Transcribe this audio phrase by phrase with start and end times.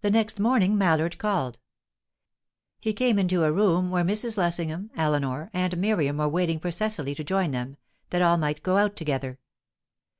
[0.00, 1.60] The next morning Mallard called.
[2.80, 4.36] He came into a room where Mrs.
[4.36, 7.76] Lessingham, Eleanor, and Miriam were waiting for Cecily to join them,
[8.08, 9.38] that all might go out together.